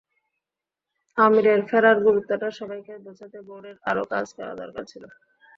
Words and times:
আমিরের 1.17 1.59
ফেরার 1.69 1.97
গুরুত্বটা 2.05 2.47
সবাইকে 2.59 2.93
বোঝাতে 3.05 3.37
বোর্ডের 3.47 3.77
আরও 3.89 4.03
কাজ 4.13 4.25
করা 4.37 4.53
দরকার 4.61 4.83
ছিল। 4.91 5.03